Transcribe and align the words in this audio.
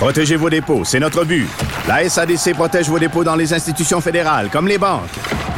Protégez 0.00 0.36
vos 0.36 0.48
dépôts, 0.48 0.82
c'est 0.82 0.98
notre 0.98 1.26
but. 1.26 1.46
La 1.86 2.08
SADC 2.08 2.54
protège 2.54 2.88
vos 2.88 2.98
dépôts 2.98 3.22
dans 3.22 3.36
les 3.36 3.52
institutions 3.52 4.00
fédérales, 4.00 4.48
comme 4.50 4.66
les 4.66 4.78
banques. 4.78 5.10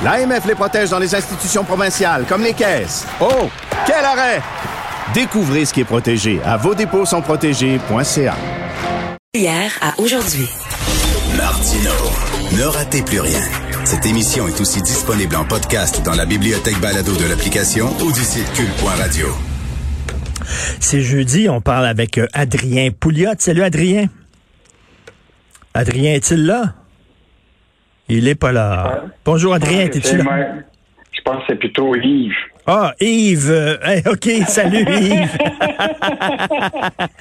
L'AMF 0.03 0.45
les 0.47 0.57
protège 0.57 0.91
dans 0.91 0.99
les 0.99 1.15
institutions 1.15 1.63
provinciales, 1.63 2.25
comme 2.29 2.43
les 2.43 2.53
caisses. 2.53 3.07
Oh, 3.21 3.49
quel 3.87 4.05
arrêt! 4.05 4.43
Découvrez 5.15 5.65
ce 5.65 5.73
qui 5.73 5.83
est 5.83 5.85
protégé 5.85 6.41
à 6.45 6.57
vos 6.57 6.75
dépôts 6.75 7.07
sont 7.07 7.23
protégés.ca. 7.23 8.35
Hier 9.33 9.71
à 9.81 9.95
aujourd'hui. 10.01 10.49
Martino, 11.37 11.93
ne 12.59 12.65
ratez 12.65 13.03
plus 13.03 13.21
rien. 13.21 13.43
Cette 13.85 14.07
émission 14.07 14.49
est 14.49 14.61
aussi 14.61 14.83
disponible 14.83 15.37
en 15.37 15.45
podcast 15.45 16.03
dans 16.03 16.15
la 16.15 16.27
bibliothèque 16.27 16.81
balado 16.81 17.15
de 17.15 17.27
l'application 17.27 17.95
ou 18.01 18.11
du 18.11 18.25
site 18.25 18.53
cul.radio. 18.55 19.29
C'est 20.81 21.01
jeudi, 21.01 21.49
on 21.49 21.61
parle 21.61 21.87
avec 21.87 22.19
euh, 22.19 22.27
Adrien 22.33 22.91
Pouliot. 22.91 23.31
Salut 23.39 23.63
Adrien. 23.63 24.09
Adrien 25.75 26.15
est-il 26.15 26.45
là? 26.47 26.75
Il 28.09 28.29
est 28.29 28.35
pas 28.35 28.53
là. 28.53 29.05
Bonjour 29.25 29.55
Adrien, 29.55 29.87
es-tu 29.87 30.17
là? 30.19 30.25
Je 31.13 31.21
pense 31.23 31.39
que 31.39 31.43
c'est 31.49 31.59
plutôt 31.59 31.95
Yves. 31.95 32.33
Ah, 32.67 32.95
Yves. 33.01 33.51
euh, 33.51 33.77
hey, 33.83 34.03
OK, 34.07 34.29
salut 34.49 34.81
Yves. 34.89 35.39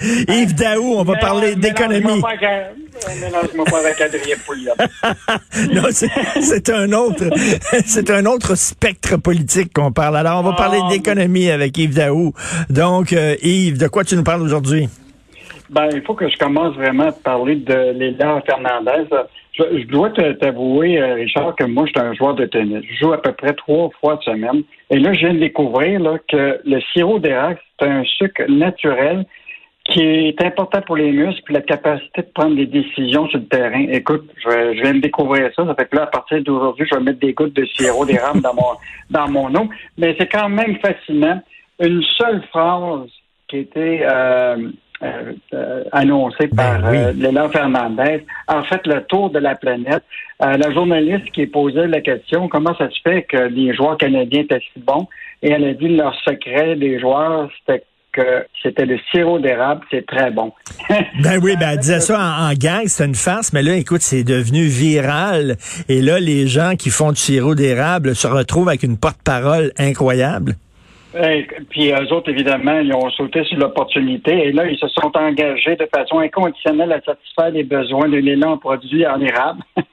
Yves 0.28 0.56
Daou, 0.56 0.94
on 0.98 1.04
va 1.04 1.16
parler 1.18 1.56
d'économie. 1.56 2.22
Mélange-moi 3.22 3.66
pas 3.66 3.80
avec 3.80 4.02
Adrien 4.02 4.36
Pouliot. 4.46 4.74
non, 5.74 5.84
c'est 5.92 6.70
un 6.70 6.92
autre, 6.94 7.24
c'est 7.86 8.10
un 8.12 8.26
autre 8.26 8.56
spectre 8.56 9.18
politique 9.18 9.74
qu'on 9.74 9.92
parle. 9.92 10.18
Alors, 10.18 10.40
on 10.40 10.44
va 10.50 10.54
parler 10.56 10.80
Ah, 10.84 10.90
d'économie 10.90 11.50
avec 11.50 11.78
Yves 11.78 11.96
Daou. 11.96 12.34
Donc, 12.70 13.14
euh, 13.14 13.36
Yves, 13.42 13.78
de 13.78 13.88
quoi 13.88 14.04
tu 14.04 14.16
nous 14.16 14.24
parles 14.24 14.42
aujourd'hui? 14.42 14.90
Ben, 15.72 15.88
il 15.94 16.02
faut 16.02 16.16
que 16.16 16.28
je 16.28 16.38
commence 16.38 16.76
vraiment 16.76 17.08
à 17.08 17.12
parler 17.14 17.56
de 17.56 17.94
Léla 17.94 18.42
Fernandez. 18.46 19.08
Je, 19.54 19.64
je 19.80 19.88
dois 19.88 20.10
t'avouer, 20.10 21.02
euh, 21.02 21.14
Richard, 21.14 21.56
que 21.56 21.64
moi, 21.64 21.86
je 21.86 21.92
suis 21.92 22.08
un 22.08 22.14
joueur 22.14 22.36
de 22.36 22.46
tennis. 22.46 22.84
Je 22.90 22.96
joue 22.98 23.14
à 23.14 23.22
peu 23.22 23.32
près 23.32 23.54
trois 23.54 23.90
fois 24.02 24.18
de 24.18 24.24
semaine. 24.24 24.64
Et 24.90 25.00
là, 25.00 25.14
je 25.14 25.20
viens 25.20 25.34
de 25.34 25.40
découvrir 25.40 26.02
là, 26.02 26.18
que 26.28 26.60
le 26.66 26.82
sirop 26.92 27.20
d'érable, 27.20 27.58
c'est 27.80 27.88
un 27.88 28.04
sucre 28.04 28.44
naturel 28.50 29.26
qui 29.86 30.02
est 30.02 30.42
important 30.44 30.82
pour 30.82 30.98
les 30.98 31.12
muscles 31.12 31.42
et 31.50 31.54
la 31.54 31.62
capacité 31.62 32.22
de 32.22 32.28
prendre 32.34 32.56
des 32.58 32.66
décisions 32.66 33.28
sur 33.30 33.40
le 33.40 33.46
terrain. 33.46 33.86
Écoute, 33.92 34.30
je, 34.44 34.76
je 34.76 34.82
viens 34.82 34.96
de 34.96 35.00
découvrir 35.00 35.52
ça. 35.56 35.66
Ça 35.66 35.76
fait 35.76 35.86
que 35.86 35.96
là, 35.96 36.04
à 36.04 36.08
partir 36.08 36.44
d'aujourd'hui, 36.44 36.86
je 36.92 36.98
vais 36.98 37.04
mettre 37.04 37.20
des 37.20 37.32
gouttes 37.32 37.56
de 37.56 37.66
sirop 37.78 38.06
d'érable 38.06 38.42
dans 38.42 38.54
mon, 38.54 38.76
dans 39.10 39.30
mon 39.30 39.56
eau. 39.56 39.70
Mais 39.98 40.18
c'est 40.20 40.28
quand 40.28 40.50
même 40.50 40.78
fascinant. 40.80 41.42
Une 41.80 42.04
seule 42.18 42.44
phrase 42.52 43.10
qui 43.48 43.60
était 43.60 44.06
euh, 44.06 44.70
euh, 45.04 45.34
euh, 45.54 45.84
annoncée 45.92 46.48
par 46.48 46.82
Ben 46.82 46.90
oui. 46.92 46.98
euh, 46.98 47.14
Léla 47.14 47.50
Fernandez 47.50 48.26
a 48.48 48.64
fait 48.64 48.86
le 48.86 49.02
tour 49.04 49.30
de 49.30 49.40
la 49.40 49.56
planète. 49.56 50.04
Euh, 50.44 50.58
la 50.58 50.72
journaliste 50.72 51.32
qui 51.32 51.48
posait 51.48 51.88
la 51.88 52.02
question 52.02 52.48
comment 52.48 52.76
ça 52.78 52.90
se 52.90 53.00
fait 53.04 53.24
que 53.24 53.38
les 53.38 53.74
joueurs 53.76 53.98
canadiens 53.98 54.42
étaient 54.42 54.62
si 54.74 54.80
bons? 54.80 55.08
Et 55.42 55.52
elle 55.52 55.66
a 55.66 55.74
dit 55.74 55.88
leur 55.90 56.14
secret 56.24 56.75
des 56.75 57.00
joueurs 57.00 57.50
c'était 57.59 57.84
que 58.14 58.46
c'était 58.62 58.86
le 58.86 59.00
sirop 59.09 59.40
d'érable, 59.40 59.81
c'est 59.90 60.06
très 60.06 60.31
bon. 60.31 60.52
Ben 61.24 61.40
oui, 61.42 61.56
ben 61.58 61.70
elle 61.72 61.80
disait 61.80 62.02
ça 62.02 62.20
en, 62.20 62.50
en 62.50 62.54
gang, 62.54 62.86
c'était 62.86 63.06
une 63.08 63.16
farce, 63.16 63.54
mais 63.54 63.62
là, 63.64 63.75
écoute, 63.75 64.02
c'est 64.02 64.25
devenu 64.25 64.66
viral. 64.66 65.56
Et 65.88 66.02
là, 66.02 66.20
les 66.20 66.46
gens 66.48 66.74
qui 66.78 66.90
font 66.90 67.12
du 67.12 67.16
sirop 67.18 67.56
d'érable 67.56 68.14
se 68.14 68.28
retrouvent 68.28 68.68
avec 68.68 68.84
une 68.84 68.98
porte-parole 68.98 69.72
incroyable. 69.78 70.56
Et 71.14 71.46
puis 71.70 71.92
eux 71.92 72.14
autres, 72.14 72.30
évidemment, 72.30 72.80
ils 72.80 72.94
ont 72.94 73.10
sauté 73.12 73.44
sur 73.44 73.58
l'opportunité 73.58 74.48
et 74.48 74.52
là, 74.52 74.66
ils 74.66 74.78
se 74.78 74.88
sont 74.88 75.12
engagés 75.16 75.76
de 75.76 75.88
façon 75.94 76.20
inconditionnelle 76.20 76.92
à 76.94 77.02
satisfaire 77.02 77.50
les 77.52 77.64
besoins 77.64 78.08
de 78.08 78.18
l'élan 78.18 78.58
produit 78.58 79.06
en 79.06 79.20
érable. 79.20 79.62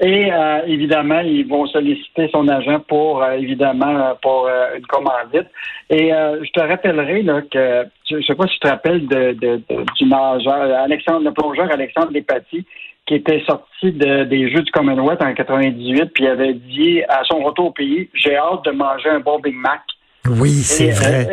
Et 0.00 0.32
euh, 0.32 0.60
évidemment, 0.66 1.20
ils 1.20 1.46
vont 1.46 1.66
solliciter 1.66 2.28
son 2.32 2.48
agent 2.48 2.80
pour 2.88 3.22
euh, 3.22 3.32
évidemment 3.32 4.14
pour 4.22 4.46
euh, 4.48 4.76
une 4.76 4.86
commandite. 4.86 5.46
Et 5.90 6.12
euh, 6.12 6.42
je 6.44 6.50
te 6.50 6.60
rappellerai 6.60 7.22
là, 7.22 7.42
que 7.42 7.84
je 8.10 8.20
sais 8.22 8.34
pas 8.34 8.46
si 8.46 8.54
tu 8.54 8.60
te 8.60 8.68
rappelles 8.68 9.06
de, 9.06 9.32
de- 9.32 9.62
du 9.96 10.04
nageur 10.06 10.78
Alexandre, 10.80 11.24
le 11.24 11.32
plongeur 11.32 11.70
Alexandre 11.72 12.10
Despatie, 12.12 12.64
qui 13.06 13.14
était 13.14 13.42
sorti 13.46 13.92
de- 13.92 14.24
des 14.24 14.50
Jeux 14.50 14.62
du 14.62 14.70
Commonwealth 14.72 15.22
en 15.22 15.32
98, 15.34 16.06
puis 16.12 16.26
avait 16.26 16.54
dit 16.54 17.02
à 17.08 17.22
son 17.24 17.42
retour 17.42 17.66
au 17.66 17.70
pays, 17.72 18.08
j'ai 18.14 18.36
hâte 18.36 18.64
de 18.64 18.70
manger 18.72 19.10
un 19.10 19.20
bon 19.20 19.38
Big 19.38 19.54
Mac. 19.54 19.80
Oui, 20.28 20.52
c'est 20.62 20.86
Et, 20.86 20.90
vrai. 20.90 21.28
euh, 21.30 21.32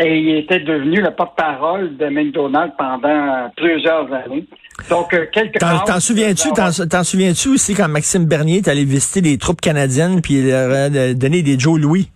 Et, 0.00 0.04
et 0.06 0.18
il 0.18 0.36
était 0.38 0.60
devenu 0.60 1.00
le 1.00 1.10
porte-parole 1.10 1.96
de 1.96 2.06
McDonald's 2.06 2.74
pendant 2.78 3.50
plusieurs 3.56 4.12
années. 4.12 4.46
Donc, 4.90 5.12
euh, 5.14 5.26
quelques 5.32 5.58
T'en, 5.58 6.00
souviens-tu, 6.00 6.48
t'en, 6.52 7.04
souviens-tu 7.04 7.48
aussi 7.50 7.74
quand 7.74 7.88
Maxime 7.88 8.24
Bernier 8.24 8.58
est 8.58 8.68
allé 8.68 8.84
visiter 8.84 9.20
les 9.20 9.38
troupes 9.38 9.60
canadiennes 9.60 10.20
puis 10.22 10.34
il 10.38 10.48
leur 10.48 10.70
a 10.70 10.74
euh, 10.90 11.14
donné 11.14 11.42
des 11.42 11.58
Joe 11.58 11.78
Louis? 11.78 12.10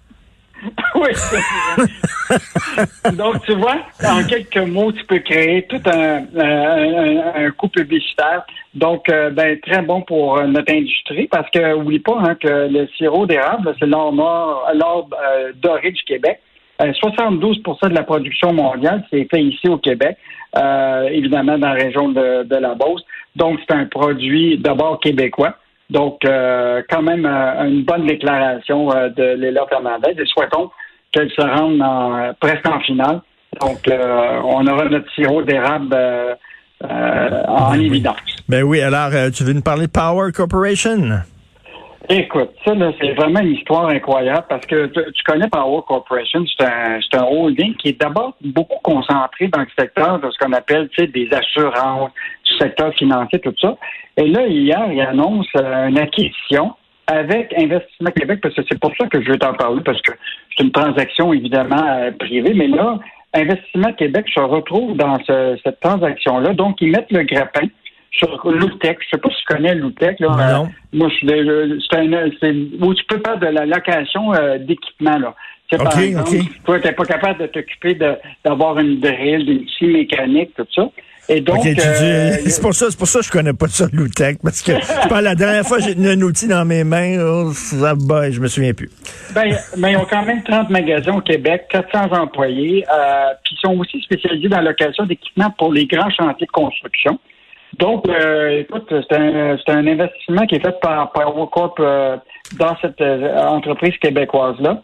Oui. 1.00 1.10
Donc, 3.16 3.44
tu 3.44 3.54
vois, 3.54 3.76
en 4.04 4.24
quelques 4.24 4.56
mots, 4.56 4.90
tu 4.92 5.04
peux 5.04 5.18
créer 5.20 5.62
tout 5.68 5.80
un, 5.86 6.24
un, 6.36 7.44
un- 7.44 7.50
coup 7.52 7.68
publicitaire. 7.68 8.44
Donc, 8.74 9.08
euh, 9.08 9.30
ben, 9.30 9.58
très 9.60 9.82
bon 9.82 10.02
pour 10.02 10.38
euh, 10.38 10.46
notre 10.46 10.72
industrie 10.72 11.28
parce 11.28 11.48
que, 11.50 11.74
oublie 11.74 12.00
pas 12.00 12.18
hein, 12.20 12.34
que 12.34 12.68
le 12.70 12.88
sirop 12.96 13.26
d'érable, 13.26 13.74
c'est 13.78 13.86
l'or 13.86 14.12
euh, 14.12 15.52
doré 15.62 15.92
du 15.92 16.02
Québec. 16.04 16.40
Euh, 16.82 16.92
72% 16.92 17.88
de 17.88 17.94
la 17.94 18.02
production 18.02 18.52
mondiale, 18.52 19.04
c'est 19.10 19.26
fait 19.30 19.42
ici 19.42 19.68
au 19.68 19.78
Québec, 19.78 20.16
euh, 20.56 21.08
évidemment 21.10 21.56
dans 21.58 21.68
la 21.68 21.74
région 21.74 22.08
de, 22.08 22.42
de 22.42 22.56
la 22.56 22.74
Beauce. 22.74 23.02
Donc, 23.36 23.60
c'est 23.66 23.74
un 23.74 23.86
produit 23.86 24.58
d'abord 24.58 25.00
québécois. 25.00 25.54
Donc, 25.88 26.24
euh, 26.24 26.82
quand 26.90 27.02
même, 27.02 27.24
euh, 27.24 27.64
une 27.68 27.82
bonne 27.84 28.06
déclaration 28.06 28.90
euh, 28.92 29.08
de 29.10 29.22
Léla 29.40 29.64
Fernandez 29.68 30.14
et 30.18 30.26
souhaitons 30.26 30.70
qu'elle 31.12 31.31
se 31.31 31.41
rende 31.41 31.81
en- 31.83 32.33
presque 32.41 32.67
en 32.69 32.81
finale. 32.81 33.21
Donc, 33.61 33.89
euh, 33.89 34.41
on 34.44 34.67
aura 34.67 34.84
notre 34.87 35.11
sirop 35.15 35.43
d'érable 35.43 35.89
euh, 35.93 36.34
euh, 36.84 37.43
en 37.49 37.75
évidence. 37.75 38.17
Ben 38.49 38.62
oui, 38.62 38.81
alors 38.81 39.11
tu 39.34 39.44
veux 39.44 39.53
nous 39.55 39.62
parler 39.62 39.87
de 39.87 39.93
Power 39.93 40.31
Corporation? 40.33 41.21
Écoute, 42.09 42.50
ça, 42.65 42.72
là, 42.75 42.93
c'est 43.00 43.15
vraiment 43.15 43.41
une 43.41 43.55
histoire 43.55 43.89
incroyable 43.89 44.44
parce 44.49 44.65
que 44.67 44.87
tu, 44.87 45.00
tu 45.12 45.22
connais 45.25 45.49
Power 45.49 45.81
Corporation, 45.89 46.44
c'est 46.56 46.65
un, 46.65 47.00
c'est 47.00 47.19
un 47.19 47.25
holding 47.25 47.75
qui 47.77 47.88
est 47.88 48.00
d'abord 48.00 48.37
beaucoup 48.44 48.78
concentré 48.84 49.49
dans 49.49 49.61
le 49.61 49.67
secteur 49.77 50.21
de 50.21 50.31
ce 50.31 50.38
qu'on 50.38 50.53
appelle 50.53 50.88
tu 50.91 51.03
sais, 51.03 51.09
des 51.09 51.28
assurances, 51.33 52.11
du 52.44 52.56
secteur 52.59 52.93
financier, 52.94 53.41
tout 53.41 53.55
ça. 53.61 53.77
Et 54.17 54.28
là, 54.28 54.47
hier, 54.47 54.87
il 54.93 55.00
annonce 55.00 55.49
une 55.56 55.99
acquisition 55.99 56.75
avec 57.06 57.53
Investissement 57.56 58.11
Québec, 58.11 58.41
parce 58.43 58.55
que 58.55 58.62
c'est 58.69 58.78
pour 58.81 58.93
ça 58.99 59.06
que 59.06 59.22
je 59.22 59.31
veux 59.31 59.39
t'en 59.39 59.55
parler, 59.55 59.81
parce 59.84 60.00
que 60.03 60.12
c'est 60.56 60.65
une 60.65 60.72
transaction 60.72 61.33
évidemment 61.33 61.83
euh, 61.89 62.11
privée, 62.12 62.53
mais 62.55 62.67
là, 62.69 62.99
Investissement 63.34 63.93
Québec 63.93 64.27
se 64.34 64.41
retrouve 64.41 64.97
dans 64.97 65.19
ce- 65.25 65.56
cette 65.62 65.81
transaction-là. 65.81 66.55
Donc, 66.55 66.81
ils 66.81 66.91
mettent 66.91 67.12
le 67.12 67.22
grappin 67.25 67.67
sur 68.11 68.49
Loutec. 68.50 68.99
Je 69.03 69.08
sais 69.11 69.20
pas 69.20 69.29
si 69.29 69.37
tu 69.37 69.55
connais 69.55 69.75
Loutec. 69.75 70.19
Là, 70.20 70.29
Non. 70.29 70.64
Euh, 70.64 70.67
moi, 70.94 71.08
je 71.11 71.79
c'est 72.41 72.53
où 72.81 72.94
tu 72.94 73.05
peux 73.05 73.20
faire 73.25 73.38
de 73.38 73.47
la 73.47 73.67
location 73.67 74.32
euh, 74.35 74.59
d'équipement 74.59 75.19
là. 75.19 75.35
Tu 75.69 75.76
sais, 75.76 75.82
par 75.85 75.99
exemple, 75.99 76.31
ok. 76.37 76.62
toi, 76.64 76.81
t'es 76.81 76.93
pas 76.93 77.05
capable 77.05 77.41
de 77.41 77.47
t'occuper 77.47 77.99
d'avoir 78.44 78.79
une 78.79 79.00
drill, 79.00 79.44
d'une 79.44 79.69
scie 79.69 79.87
mécanique, 79.87 80.50
tout 80.56 80.67
ça. 80.75 80.88
Et 81.28 81.40
donc, 81.40 81.67
euh, 81.67 81.73
c'est 82.46 82.62
pour 82.62 82.75
ça, 82.75 82.87
c'est 82.90 82.99
pour 82.99 83.08
ça 83.08 83.19
que 83.20 83.26
je 83.26 83.31
connais 83.31 83.52
pas 83.52 83.67
ça, 83.69 83.87
Loutech, 83.93 84.38
parce 84.43 84.62
que 84.62 84.73
je 84.73 85.08
pense, 85.08 85.23
la 85.23 85.34
dernière 85.34 85.64
fois 85.64 85.78
j'ai 85.81 85.94
tenu 85.94 86.08
un 86.08 86.20
outil 86.23 86.46
dans 86.46 86.64
mes 86.64 86.84
mains, 86.84 87.19
oh, 87.20 87.52
ça, 87.52 87.94
bah, 87.96 88.31
je 88.31 88.40
me 88.40 88.46
souviens 88.46 88.73
plus. 88.73 88.90
Ben, 89.34 89.56
mais 89.76 89.93
ils 89.93 89.96
ont 89.96 90.06
quand 90.08 90.25
même 90.25 90.43
30 90.44 90.70
magasins 90.70 91.17
au 91.17 91.20
Québec, 91.20 91.67
400 91.70 92.12
employés, 92.12 92.84
euh, 92.88 93.32
puis 93.44 93.56
ils 93.56 93.61
sont 93.61 93.76
aussi 93.76 94.00
spécialisés 94.02 94.49
dans 94.49 94.58
la 94.58 94.70
location 94.70 95.05
d'équipements 95.05 95.50
pour 95.58 95.73
les 95.73 95.87
grands 95.87 96.11
chantiers 96.11 96.46
de 96.46 96.52
construction. 96.52 97.19
Donc, 97.78 98.08
euh, 98.08 98.61
écoute, 98.61 98.87
c'est 98.88 99.17
un, 99.17 99.87
investissement 99.87 100.46
qui 100.46 100.55
est 100.55 100.64
fait 100.64 100.78
par 100.81 101.11
Power 101.11 101.46
Corp 101.52 101.78
euh, 101.81 102.17
dans 102.58 102.76
cette 102.81 103.00
entreprise 103.00 103.96
québécoise-là. 104.00 104.82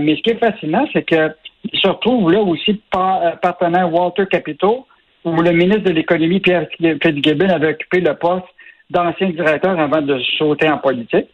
Mais 0.00 0.16
ce 0.16 0.22
qui 0.22 0.30
est 0.30 0.38
fascinant, 0.38 0.86
c'est 0.92 1.02
que 1.02 1.30
ils 1.72 1.78
se 1.78 1.88
retrouvent 1.88 2.30
là 2.32 2.40
aussi 2.40 2.80
par, 2.90 3.38
partenaire 3.40 3.92
Walter 3.92 4.24
Capital, 4.30 4.80
où 5.24 5.42
le 5.42 5.52
ministre 5.52 5.84
de 5.84 5.92
l'Économie, 5.92 6.40
Pierre 6.40 6.66
Fitzgibbon, 7.02 7.48
avait 7.48 7.70
occupé 7.70 8.00
le 8.00 8.14
poste 8.14 8.46
d'ancien 8.90 9.30
directeur 9.30 9.78
avant 9.78 10.02
de 10.02 10.18
sauter 10.38 10.68
en 10.68 10.78
politique, 10.78 11.26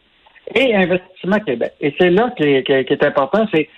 et 0.54 0.74
Investissement 0.74 1.40
Québec. 1.40 1.72
Et 1.80 1.94
c'est 1.98 2.10
là 2.10 2.32
qui 2.36 2.44
est, 2.44 3.04
important, 3.04 3.46
c'est 3.52 3.68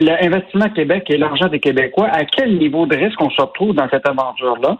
l'investissement 0.00 0.68
Québec 0.70 1.04
et 1.08 1.16
l'argent 1.16 1.48
des 1.48 1.60
Québécois, 1.60 2.08
à 2.10 2.24
quel 2.24 2.58
niveau 2.58 2.86
de 2.86 2.96
risque 2.96 3.20
on 3.20 3.30
se 3.30 3.40
retrouve 3.40 3.74
dans 3.74 3.88
cette 3.88 4.08
aventure-là? 4.08 4.78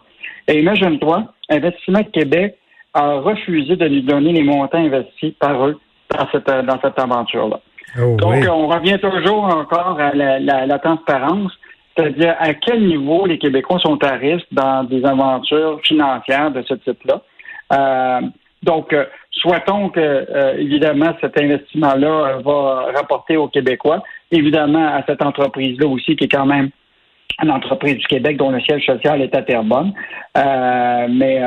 Et 0.48 0.60
imagine-toi, 0.60 1.24
Investissement 1.48 2.04
Québec 2.04 2.56
a 2.94 3.14
refusé 3.20 3.76
de 3.76 3.84
lui 3.84 4.02
donner 4.02 4.32
les 4.32 4.42
montants 4.42 4.78
investis 4.78 5.32
par 5.38 5.66
eux 5.66 5.78
dans 6.10 6.26
cette, 6.32 6.46
dans 6.46 6.80
cette 6.80 6.98
aventure-là. 6.98 7.60
Oh, 8.00 8.16
Donc, 8.16 8.44
on 8.50 8.66
revient 8.66 8.98
toujours 8.98 9.44
encore 9.44 9.98
à 10.00 10.12
la, 10.14 10.78
transparence, 10.78 11.52
c'est-à-dire 11.98 12.36
à 12.38 12.54
quel 12.54 12.86
niveau 12.86 13.26
les 13.26 13.38
Québécois 13.38 13.78
sont 13.80 14.02
à 14.04 14.12
risque 14.12 14.46
dans 14.52 14.84
des 14.84 15.04
aventures 15.04 15.80
financières 15.82 16.52
de 16.52 16.62
ce 16.62 16.74
type-là? 16.74 17.22
Euh, 17.72 18.20
donc, 18.62 18.92
euh, 18.92 19.04
souhaitons 19.32 19.88
que, 19.88 20.00
euh, 20.00 20.54
évidemment, 20.58 21.12
cet 21.20 21.40
investissement-là 21.40 22.38
va 22.44 22.86
rapporter 22.94 23.36
aux 23.36 23.48
Québécois, 23.48 24.02
évidemment 24.30 24.86
à 24.86 25.02
cette 25.06 25.22
entreprise-là 25.22 25.88
aussi, 25.88 26.14
qui 26.14 26.24
est 26.24 26.28
quand 26.28 26.46
même 26.46 26.70
une 27.42 27.50
entreprise 27.50 27.96
du 27.96 28.06
Québec 28.06 28.36
dont 28.36 28.50
le 28.50 28.60
siège 28.60 28.84
social 28.84 29.20
est 29.22 29.34
à 29.34 29.42
Terrebonne. 29.42 29.92
Euh, 30.36 31.06
mais 31.08 31.38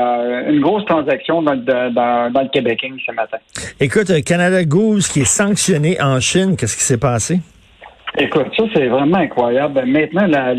une 0.50 0.62
grosse 0.62 0.86
transaction 0.86 1.42
dans, 1.42 1.54
le 1.54 2.50
Québec 2.50 2.80
ce 3.06 3.12
matin. 3.14 3.38
Écoute, 3.80 4.12
Canada 4.26 4.64
Goose 4.64 5.10
qui 5.10 5.22
est 5.22 5.26
sanctionné 5.26 6.02
en 6.02 6.20
Chine, 6.22 6.56
qu'est-ce 6.58 6.78
qui 6.78 6.84
s'est 6.84 6.98
passé? 6.98 7.40
Écoute, 8.18 8.48
ça, 8.58 8.64
c'est 8.74 8.88
vraiment 8.88 9.20
incroyable. 9.20 9.86
Maintenant, 9.86 10.28
la, 10.28 10.54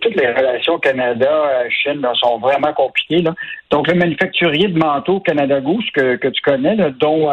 toutes 0.00 0.16
les 0.16 0.32
relations 0.32 0.78
Canada-Chine 0.78 2.06
sont 2.14 2.38
vraiment 2.38 2.72
compliquées. 2.72 3.22
Donc, 3.70 3.88
le 3.88 3.94
manufacturier 3.94 4.68
de 4.68 4.78
manteaux 4.78 5.20
Canada 5.20 5.60
Goose 5.60 5.84
que, 5.94 6.28
tu 6.28 6.42
connais, 6.42 6.76
dont 6.98 7.28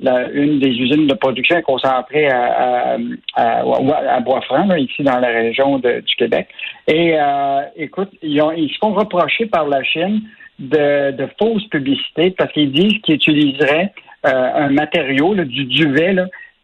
une 0.00 0.58
des 0.58 0.68
usines 0.68 1.06
de 1.06 1.14
production 1.14 1.56
est 1.56 1.62
concentrée 1.62 2.28
à, 2.28 2.98
à, 3.36 3.60
à, 3.60 4.20
Bois-Franc, 4.20 4.74
ici 4.74 5.02
dans 5.02 5.18
la 5.18 5.28
région 5.28 5.78
du 5.78 6.14
Québec. 6.18 6.48
Et 6.86 7.14
euh, 7.18 7.62
écoute, 7.76 8.10
ils, 8.20 8.42
ont, 8.42 8.52
ils 8.52 8.68
se 8.68 8.78
font 8.78 8.92
reprocher 8.92 9.46
par 9.46 9.66
la 9.66 9.82
Chine 9.82 10.20
de, 10.58 11.12
de 11.12 11.28
fausses 11.38 11.66
publicités 11.68 12.32
parce 12.32 12.52
qu'ils 12.52 12.72
disent 12.72 13.00
qu'ils 13.02 13.14
utiliseraient 13.14 13.92
euh, 14.26 14.50
un 14.54 14.68
matériau, 14.68 15.34
du 15.34 15.64
duvet, 15.64 16.14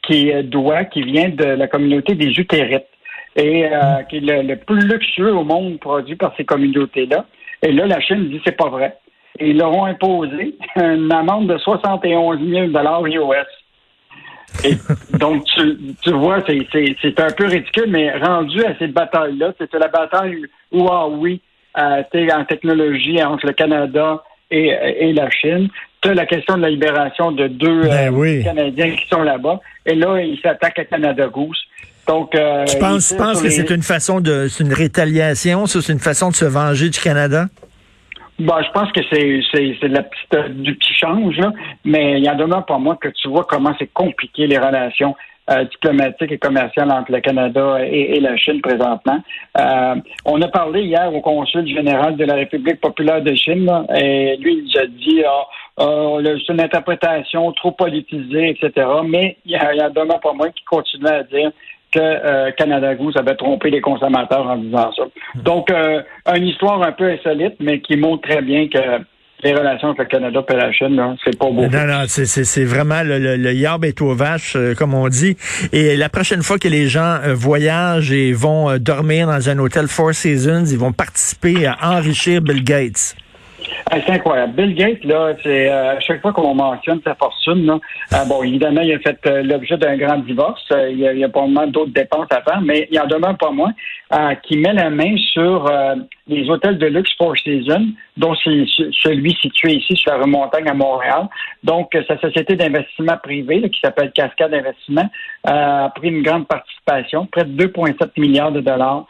qui 0.08 0.30
est 0.30 0.42
doit, 0.42 0.84
qui 0.84 1.02
vient 1.02 1.28
de 1.28 1.44
la 1.44 1.68
communauté 1.68 2.14
des 2.14 2.30
utérites 2.30 2.86
et 3.36 3.66
euh, 3.66 4.02
qui 4.08 4.16
est 4.16 4.20
le, 4.20 4.56
plus 4.56 4.80
luxueux 4.80 5.34
au 5.34 5.44
monde 5.44 5.78
produit 5.78 6.16
par 6.16 6.34
ces 6.36 6.44
communautés-là. 6.44 7.26
Et 7.62 7.72
là, 7.72 7.86
la 7.86 8.00
Chine 8.00 8.28
dit 8.28 8.40
c'est 8.44 8.56
pas 8.56 8.70
vrai 8.70 8.96
et 9.38 9.50
ils 9.50 9.58
leur 9.58 9.72
ont 9.72 9.84
imposé 9.84 10.56
une 10.76 11.12
amende 11.12 11.48
de 11.48 11.58
71 11.58 12.38
000 12.40 12.66
US. 12.66 13.46
Et 14.64 14.74
donc, 15.18 15.44
tu, 16.02 16.10
vois, 16.10 16.42
c'est 16.46 17.20
un 17.20 17.30
peu 17.36 17.46
ridicule, 17.46 17.90
mais 17.90 18.10
rendu 18.16 18.64
à 18.64 18.74
cette 18.78 18.92
bataille-là, 18.92 19.52
c'était 19.58 19.78
la 19.78 19.88
bataille 19.88 20.46
Huawei 20.72 21.40
euh, 21.78 22.02
en 22.34 22.44
technologie 22.46 23.22
entre 23.22 23.46
le 23.46 23.52
Canada 23.52 24.22
et, 24.50 25.12
la 25.12 25.28
Chine. 25.30 25.68
Tu 26.00 26.08
as 26.10 26.14
la 26.14 26.26
question 26.26 26.56
de 26.56 26.62
la 26.62 26.70
libération 26.70 27.32
de 27.32 27.48
deux 27.48 27.82
ben 27.82 28.14
euh, 28.14 28.42
Canadiens 28.42 28.94
qui 28.94 29.08
sont 29.08 29.22
là-bas. 29.22 29.60
Et 29.84 29.94
là, 29.94 30.20
ils 30.20 30.38
s'attaquent 30.40 30.78
à 30.78 30.84
Canada 30.84 31.26
Goose. 31.28 31.58
Donc, 32.06 32.34
euh, 32.34 32.64
tu 32.64 32.78
penses, 32.78 33.12
que 33.42 33.50
c'est 33.50 33.70
une 33.70 33.82
façon 33.82 34.20
de, 34.20 34.48
c'est 34.48 34.64
une 34.64 34.72
rétaliation, 34.72 35.66
c'est 35.66 35.92
une 35.92 35.98
façon 35.98 36.30
de 36.30 36.34
se 36.34 36.46
venger 36.46 36.88
du 36.88 36.98
Canada? 36.98 37.46
Bah, 38.38 38.60
je 38.64 38.70
pense 38.70 38.90
que 38.92 39.00
c'est 39.10 39.40
c'est 39.52 39.88
la 39.88 40.04
petite 40.04 40.34
euh, 40.34 40.48
du 40.48 40.74
petit 40.76 40.94
change, 40.94 41.36
là, 41.36 41.52
mais 41.84 42.18
il 42.18 42.24
y 42.24 42.30
en 42.30 42.36
demeure 42.36 42.64
pas 42.64 42.78
moi 42.78 42.96
que 43.00 43.08
tu 43.08 43.28
vois 43.28 43.44
comment 43.44 43.74
c'est 43.78 43.92
compliqué 43.92 44.46
les 44.46 44.58
relations 44.58 45.16
euh, 45.50 45.64
diplomatiques 45.64 46.32
et 46.32 46.38
commerciales 46.38 46.90
entre 46.90 47.12
le 47.12 47.20
Canada 47.20 47.78
et, 47.84 48.20
la 48.20 48.36
Chine 48.36 48.60
présentement. 48.60 49.18
Euh, 49.58 49.94
on 50.24 50.40
a 50.42 50.48
parlé 50.48 50.82
hier 50.82 51.12
au 51.14 51.20
consul 51.20 51.66
général 51.66 52.16
de 52.16 52.24
la 52.24 52.34
République 52.34 52.80
populaire 52.80 53.22
de 53.22 53.34
Chine, 53.34 53.70
et 53.94 54.36
lui 54.36 54.64
il 54.66 54.78
a 54.78 54.86
dit 54.86 55.22
ah, 55.26 55.46
ah, 55.78 56.16
c'est 56.22 56.52
une 56.52 56.60
interprétation 56.60 57.52
trop 57.52 57.72
politisée, 57.72 58.50
etc. 58.50 58.86
Mais 59.06 59.36
il 59.44 59.52
y, 59.52 59.82
en 59.82 59.90
demeure 59.90 60.20
pas 60.20 60.32
moins 60.32 60.50
qui 60.50 60.64
continue 60.64 61.06
à 61.06 61.22
dire 61.22 61.52
que 61.92 62.00
euh, 62.00 62.50
Canada 62.52 62.94
Goose 62.94 63.16
avait 63.16 63.36
trompé 63.36 63.70
les 63.70 63.80
consommateurs 63.80 64.46
en 64.46 64.56
disant 64.56 64.92
ça. 64.92 65.04
Donc, 65.36 65.70
euh, 65.70 66.02
une 66.34 66.46
histoire 66.46 66.82
un 66.82 66.92
peu 66.92 67.08
insolite, 67.10 67.54
mais 67.60 67.80
qui 67.80 67.96
montre 67.96 68.28
très 68.28 68.42
bien 68.42 68.68
que 68.68 68.78
les 69.42 69.54
relations 69.54 69.88
avec 69.88 69.98
le 70.00 70.04
Canada 70.06 70.44
et 70.48 70.54
la 70.54 70.72
Chine, 70.72 71.16
c'est 71.24 71.38
pas 71.38 71.50
beau. 71.50 71.66
Non, 71.66 71.86
non, 71.86 72.04
c'est 72.06 72.64
vraiment 72.64 73.02
le, 73.02 73.18
le, 73.18 73.36
le 73.36 73.52
yarb 73.52 73.84
est 73.84 74.00
aux 74.00 74.14
vaches, 74.14 74.54
euh, 74.56 74.74
comme 74.74 74.94
on 74.94 75.08
dit. 75.08 75.36
Et 75.72 75.96
la 75.96 76.08
prochaine 76.08 76.42
fois 76.42 76.58
que 76.58 76.68
les 76.68 76.88
gens 76.88 77.18
voyagent 77.34 78.12
et 78.12 78.32
vont 78.32 78.76
dormir 78.78 79.26
dans 79.26 79.48
un 79.48 79.58
hôtel 79.58 79.88
Four 79.88 80.14
Seasons, 80.14 80.64
ils 80.64 80.78
vont 80.78 80.92
participer 80.92 81.66
à 81.66 81.76
enrichir 81.82 82.42
Bill 82.42 82.64
Gates. 82.64 83.14
C'est 83.90 84.10
incroyable. 84.10 84.52
Bill 84.54 84.74
Gates, 84.74 85.04
là, 85.04 85.34
c'est 85.42 85.70
euh, 85.70 85.96
à 85.96 86.00
chaque 86.00 86.20
fois 86.20 86.32
qu'on 86.32 86.54
mentionne 86.54 87.00
sa 87.04 87.14
fortune, 87.14 87.66
là, 87.66 87.78
euh, 88.14 88.24
bon, 88.26 88.42
évidemment, 88.42 88.82
il 88.82 88.92
a 88.92 88.98
fait 88.98 89.18
euh, 89.26 89.42
l'objet 89.42 89.76
d'un 89.76 89.96
grand 89.96 90.18
divorce. 90.18 90.62
il, 90.70 90.98
y 90.98 91.06
a, 91.06 91.26
a 91.26 91.28
probablement 91.28 91.66
d'autres 91.66 91.92
dépenses 91.92 92.28
à 92.30 92.42
faire, 92.42 92.60
mais 92.60 92.88
il 92.90 93.00
en 93.00 93.06
demeure 93.06 93.36
pas 93.36 93.50
moins 93.50 93.72
qui 94.42 94.56
met 94.56 94.72
la 94.72 94.88
main 94.88 95.16
sur 95.34 95.70
les 96.28 96.48
hôtels 96.48 96.78
de 96.78 96.86
luxe 96.86 97.10
Four 97.18 97.36
Seasons, 97.36 97.88
dont 98.16 98.34
c'est 98.42 98.64
celui 99.02 99.34
situé 99.34 99.74
ici 99.74 99.96
sur 99.96 100.12
la 100.12 100.22
remontagne 100.22 100.66
à 100.66 100.72
Montréal. 100.72 101.28
Donc, 101.62 101.94
sa 102.08 102.18
société 102.18 102.56
d'investissement 102.56 103.18
privé, 103.22 103.68
qui 103.68 103.78
s'appelle 103.80 104.10
Cascade 104.12 104.54
Investissement, 104.54 105.10
a 105.44 105.92
pris 105.94 106.08
une 106.08 106.22
grande 106.22 106.48
participation, 106.48 107.26
près 107.26 107.44
de 107.44 107.66
2,7 107.66 108.18
milliards 108.18 108.52
de 108.52 108.62
dollars. 108.62 109.04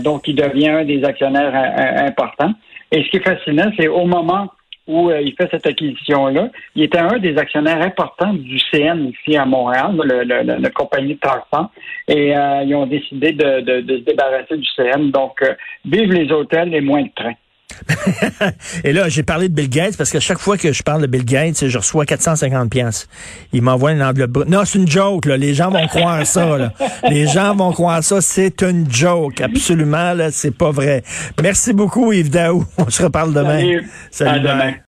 donc, 0.00 0.26
il 0.26 0.34
devient 0.34 0.70
un 0.70 0.84
des 0.86 1.04
actionnaires 1.04 1.54
importants. 2.02 2.54
Et 2.92 3.02
ce 3.02 3.08
qui 3.08 3.16
est 3.16 3.24
fascinant, 3.24 3.72
c'est 3.76 3.88
au 3.88 4.04
moment 4.04 4.48
où 4.86 5.10
euh, 5.10 5.20
il 5.20 5.34
fait 5.34 5.48
cette 5.50 5.66
acquisition-là, 5.66 6.50
il 6.74 6.82
était 6.82 6.98
un 6.98 7.18
des 7.18 7.36
actionnaires 7.38 7.80
importants 7.80 8.34
du 8.34 8.58
CN 8.70 9.10
ici 9.10 9.36
à 9.36 9.46
Montréal, 9.46 9.98
le, 10.04 10.22
la 10.24 10.70
compagnie 10.70 11.14
de 11.14 11.20
transport, 11.20 11.70
et 12.08 12.36
euh, 12.36 12.62
ils 12.64 12.74
ont 12.74 12.86
décidé 12.86 13.32
de, 13.32 13.64
se 13.64 14.04
débarrasser 14.04 14.56
du 14.56 14.68
CN. 14.76 15.10
Donc, 15.10 15.40
euh, 15.42 15.54
vive 15.84 16.12
les 16.12 16.30
hôtels 16.32 16.74
et 16.74 16.80
moins 16.80 17.02
de 17.02 17.10
trains. 17.14 17.34
et 18.84 18.92
là, 18.92 19.08
j'ai 19.08 19.22
parlé 19.22 19.48
de 19.48 19.54
Bill 19.54 19.68
Gates 19.68 19.96
parce 19.96 20.10
que 20.10 20.20
chaque 20.20 20.38
fois 20.38 20.56
que 20.56 20.72
je 20.72 20.82
parle 20.82 21.02
de 21.02 21.06
Bill 21.06 21.24
Gates, 21.24 21.66
je 21.66 21.78
reçois 21.78 22.04
450 22.04 22.70
pièces. 22.70 23.08
Il 23.52 23.62
m'envoie 23.62 23.92
une 23.92 24.02
enveloppe. 24.02 24.48
Non, 24.48 24.64
c'est 24.64 24.78
une 24.78 24.88
joke. 24.88 25.26
Là. 25.26 25.36
Les 25.36 25.54
gens 25.54 25.70
vont 25.70 25.86
croire 25.86 26.26
ça. 26.26 26.56
Là. 26.58 26.72
Les 27.08 27.26
gens 27.26 27.54
vont 27.54 27.72
croire 27.72 28.02
ça. 28.02 28.20
C'est 28.20 28.62
une 28.62 28.90
joke. 28.90 29.40
Absolument. 29.40 30.14
Là, 30.14 30.30
c'est 30.30 30.56
pas 30.56 30.70
vrai. 30.70 31.02
Merci 31.42 31.72
beaucoup, 31.72 32.12
Yves 32.12 32.30
Daou. 32.30 32.64
On 32.78 32.90
se 32.90 33.02
reparle 33.02 33.32
demain. 33.34 33.60
Salut. 33.60 33.90
Salut. 34.10 34.40
demain. 34.40 34.72